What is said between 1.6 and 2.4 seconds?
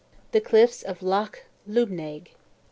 Lubnaig.